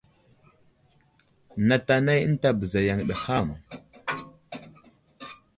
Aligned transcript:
Nat 1.67 1.87
anay 1.95 2.19
ənta 2.27 2.49
bəza 2.59 2.81
yaŋ 2.87 2.99
ham. 3.23 3.47